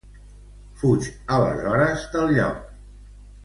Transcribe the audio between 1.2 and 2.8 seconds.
aleshores del lloc.